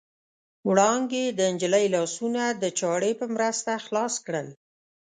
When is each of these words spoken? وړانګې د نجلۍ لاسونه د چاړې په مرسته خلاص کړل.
وړانګې 0.67 1.25
د 1.37 1.39
نجلۍ 1.53 1.85
لاسونه 1.95 2.43
د 2.61 2.63
چاړې 2.79 3.11
په 3.19 3.25
مرسته 3.35 3.71
خلاص 3.85 4.13
کړل. 4.25 4.47